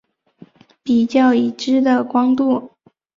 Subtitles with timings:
[0.81, 2.71] 比较已知的光度。